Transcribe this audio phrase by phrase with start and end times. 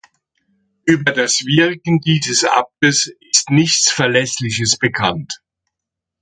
[0.85, 5.43] Über das Wirken dieses Abtes ist nichts Verlässliches bekannt.